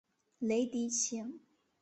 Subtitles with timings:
[0.39, 1.21] 雷迪奇。